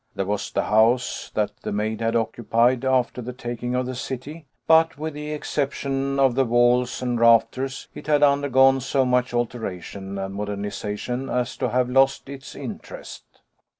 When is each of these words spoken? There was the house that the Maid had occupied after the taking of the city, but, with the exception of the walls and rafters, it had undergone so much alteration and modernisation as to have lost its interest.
There 0.15 0.25
was 0.25 0.49
the 0.49 0.63
house 0.63 1.29
that 1.35 1.57
the 1.61 1.71
Maid 1.71 2.01
had 2.01 2.15
occupied 2.15 2.83
after 2.83 3.21
the 3.21 3.33
taking 3.33 3.75
of 3.75 3.85
the 3.85 3.93
city, 3.93 4.47
but, 4.65 4.97
with 4.97 5.13
the 5.13 5.29
exception 5.31 6.19
of 6.19 6.33
the 6.33 6.43
walls 6.43 7.03
and 7.03 7.19
rafters, 7.19 7.87
it 7.93 8.07
had 8.07 8.23
undergone 8.23 8.81
so 8.81 9.05
much 9.05 9.31
alteration 9.31 10.17
and 10.17 10.33
modernisation 10.33 11.29
as 11.31 11.55
to 11.57 11.69
have 11.69 11.87
lost 11.87 12.29
its 12.29 12.55
interest. 12.55 13.41